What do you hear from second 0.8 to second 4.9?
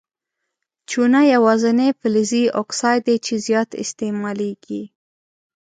چونه یوازیني فلزي اکساید دی چې زیات استعمالیږي.